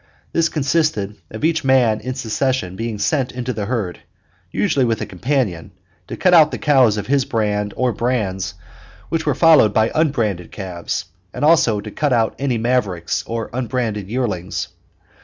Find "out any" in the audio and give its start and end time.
12.13-12.57